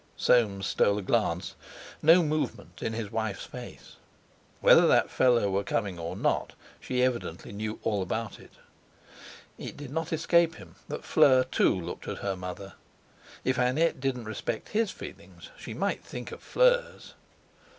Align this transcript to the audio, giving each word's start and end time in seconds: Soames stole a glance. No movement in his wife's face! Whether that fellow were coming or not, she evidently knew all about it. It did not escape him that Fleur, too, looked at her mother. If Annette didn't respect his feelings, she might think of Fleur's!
Soames 0.17 0.65
stole 0.65 0.97
a 0.97 1.03
glance. 1.03 1.53
No 2.01 2.23
movement 2.23 2.81
in 2.81 2.93
his 2.93 3.11
wife's 3.11 3.45
face! 3.45 3.97
Whether 4.59 4.87
that 4.87 5.11
fellow 5.11 5.51
were 5.51 5.63
coming 5.63 5.99
or 5.99 6.15
not, 6.15 6.53
she 6.79 7.03
evidently 7.03 7.51
knew 7.51 7.77
all 7.83 8.01
about 8.01 8.39
it. 8.39 8.53
It 9.59 9.77
did 9.77 9.91
not 9.91 10.11
escape 10.11 10.55
him 10.55 10.73
that 10.87 11.05
Fleur, 11.05 11.43
too, 11.43 11.79
looked 11.79 12.07
at 12.07 12.17
her 12.25 12.35
mother. 12.35 12.73
If 13.43 13.59
Annette 13.59 13.99
didn't 13.99 14.25
respect 14.25 14.69
his 14.69 14.89
feelings, 14.89 15.51
she 15.55 15.75
might 15.75 16.03
think 16.03 16.31
of 16.31 16.41
Fleur's! 16.41 17.13